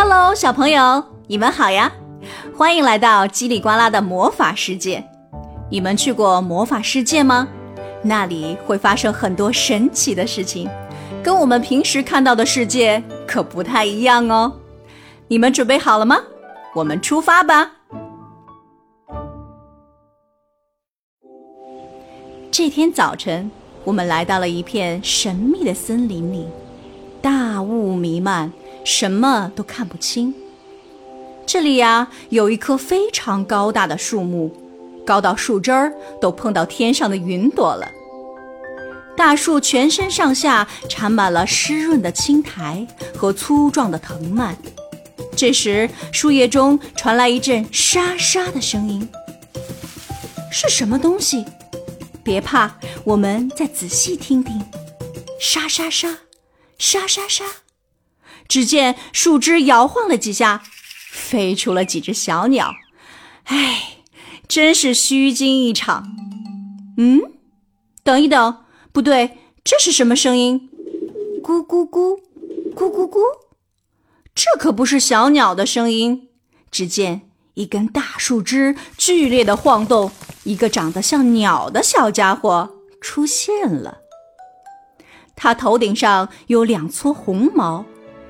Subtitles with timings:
[0.00, 1.92] Hello，小朋友，你们好呀！
[2.56, 5.04] 欢迎来到叽里呱啦的魔法世界。
[5.68, 7.48] 你们去过魔法世界吗？
[8.00, 10.70] 那里会发生很多神奇的事情，
[11.20, 14.52] 跟我们平时看到的世界可不太一样哦。
[15.26, 16.20] 你们准备好了吗？
[16.76, 17.72] 我们出发吧！
[22.52, 23.50] 这天早晨，
[23.82, 26.46] 我们来到了一片神秘的森林里，
[27.20, 28.52] 大雾弥漫。
[28.88, 30.34] 什么都看不清。
[31.44, 34.50] 这里呀，有一棵非常高大的树木，
[35.04, 37.86] 高到树枝儿都碰到天上的云朵了。
[39.14, 44.56] 大树全身上下缠满了湿润的青苔和粗壮的藤蔓。
[45.36, 49.06] 这时，树叶中传来一阵沙沙的声音。
[50.50, 51.44] 是什么东西？
[52.24, 52.74] 别怕，
[53.04, 54.64] 我们再仔细听听。
[55.38, 56.16] 沙沙沙，
[56.78, 57.44] 沙沙沙。
[58.48, 60.62] 只见树枝摇晃了几下，
[61.10, 62.74] 飞出了几只小鸟。
[63.44, 63.98] 哎，
[64.48, 66.16] 真是虚惊一场。
[66.96, 67.20] 嗯，
[68.02, 70.70] 等一等，不对，这是什么声音？
[71.42, 72.18] 咕咕咕，
[72.74, 73.18] 咕咕咕，
[74.34, 76.28] 这可不是小鸟的声音。
[76.70, 77.22] 只见
[77.54, 80.10] 一根大树枝剧烈的晃动，
[80.44, 82.68] 一个长得像鸟的小家伙
[83.00, 83.98] 出现了。
[85.36, 87.84] 它头顶上有两撮红毛。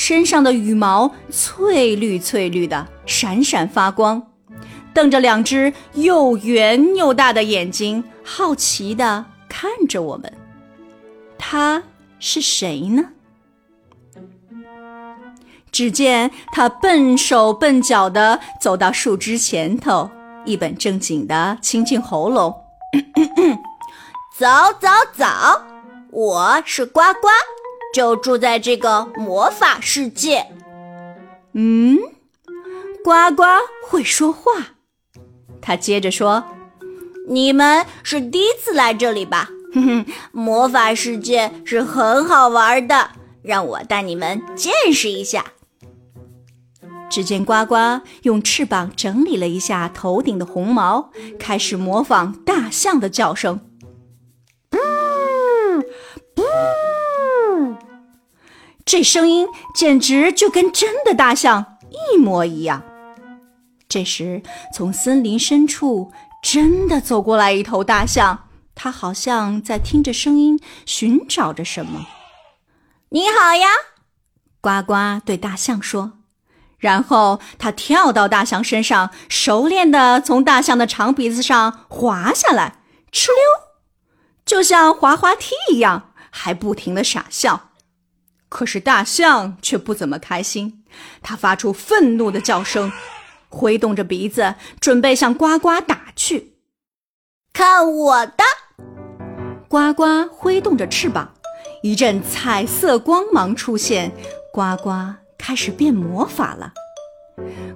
[0.00, 4.30] 身上的羽毛翠绿翠绿的，闪闪发光，
[4.94, 10.32] 瞪着两只又圆又大的眼睛，好奇地看着我们。
[11.36, 11.82] 他
[12.18, 13.10] 是谁呢？
[15.70, 20.10] 只见他笨手笨脚地走到树枝前头，
[20.46, 22.50] 一本正经地清清喉咙
[24.34, 24.46] ：“走
[24.80, 25.26] 走走，
[26.10, 27.28] 我是呱呱。”
[27.92, 30.46] 就住在这个魔法世界。
[31.52, 31.98] 嗯，
[33.02, 33.42] 呱呱
[33.86, 34.52] 会说话。
[35.60, 36.44] 他接着说
[37.28, 39.50] ：“你们是第一次来这里吧？
[39.74, 43.10] 哼哼，魔法世界是很好玩的，
[43.42, 45.44] 让我带你们见识一下。”
[47.10, 47.74] 只见呱呱
[48.22, 51.10] 用翅膀整理了一下头顶的红毛，
[51.40, 53.60] 开始模仿大象的叫声。
[58.90, 61.78] 这声音简直就跟真的大象
[62.12, 62.82] 一模一样。
[63.88, 64.42] 这时，
[64.74, 66.10] 从森林深处
[66.42, 72.08] 真的走过来一头大象，它好像在听着声音，寻找着什么。
[73.10, 73.68] 你好呀，
[74.60, 76.14] 呱呱对大象说。
[76.78, 82.80] 然后，它跳到大象身上，熟练地从大象的长鼻子上滑下来，
[83.12, 83.36] 哧溜，
[84.44, 87.69] 就像滑滑梯一样，还不停地傻笑。
[88.50, 90.82] 可是大象却不怎么开心，
[91.22, 92.92] 它发出愤怒的叫声，
[93.48, 96.56] 挥动着鼻子，准备向呱呱打去。
[97.52, 98.44] 看我的！
[99.68, 101.32] 呱呱挥动着翅膀，
[101.82, 104.12] 一阵彩色光芒出现，
[104.52, 104.90] 呱呱
[105.38, 106.72] 开始变魔法了。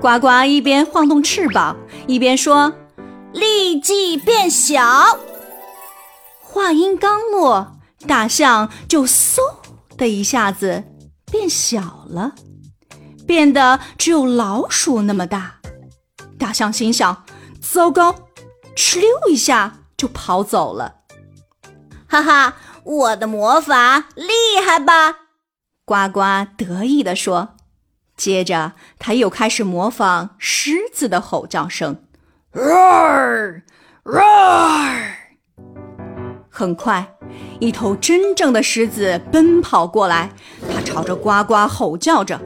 [0.00, 1.76] 呱呱一边晃动翅膀，
[2.06, 2.74] 一边说
[3.32, 5.18] ：“立即变小。”
[6.40, 9.38] 话音刚落，大象就嗖。
[9.98, 10.84] 的一下子
[11.30, 12.32] 变小了，
[13.26, 15.56] 变得只有老鼠那么大。
[16.38, 17.24] 大象心想：
[17.60, 18.14] 糟糕，
[18.74, 21.00] 哧溜一下就跑走了。
[22.06, 25.18] 哈哈，我的魔法厉害吧？
[25.84, 26.20] 呱呱
[26.56, 27.56] 得意地说。
[28.16, 32.04] 接着他又开始模仿狮子的吼叫声
[32.52, 33.62] ：roar
[34.04, 35.12] roar。
[36.48, 37.17] 很快。
[37.60, 40.30] 一头真正的狮子奔跑过来，
[40.72, 42.40] 它朝着呱呱吼叫着。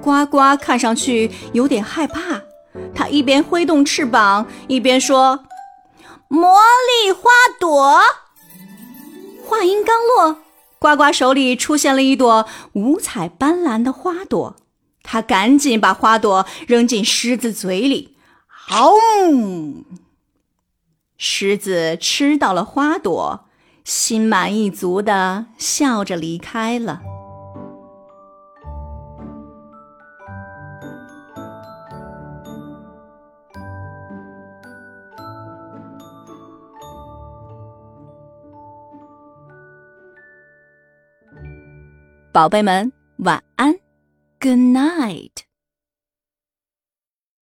[0.00, 2.42] 呱呱看上去有点害怕，
[2.94, 5.44] 它一边挥动翅膀，一边说
[6.28, 6.58] ：“魔
[7.04, 7.30] 力花
[7.60, 8.00] 朵。”
[9.46, 10.38] 话音刚落，
[10.78, 14.56] 呱呱手里出现了一朵五彩斑斓的花朵，
[15.02, 18.16] 他赶紧把花朵扔进狮子嘴里。
[18.70, 19.84] 嗷！
[21.16, 23.44] 狮子吃到了花朵。
[23.84, 27.02] 心满意足的笑着离开了。
[42.32, 43.74] 宝贝们，晚安
[44.40, 45.31] ，Good night。